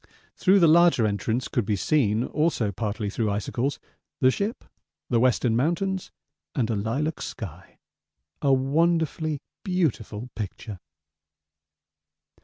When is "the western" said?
5.11-5.55